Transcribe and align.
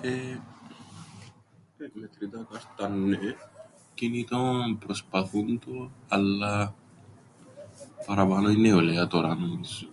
Εεε... 0.00 0.40
μετρητά, 1.96 2.46
κάρταν, 2.52 2.98
νναι. 2.98 3.34
Κινητόν, 3.94 4.78
προσπαθούν 4.78 5.58
το, 5.58 5.90
αλλά 6.08 6.74
παραπάνω 8.06 8.50
η 8.50 8.56
νεολαία 8.56 9.06
τωρά 9.06 9.34
νομίζω. 9.34 9.86